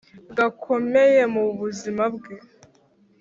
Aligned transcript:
gakomeye 0.37 1.21
mu 1.33 1.43
buzima 1.59 2.03
bwawe! 2.15 2.35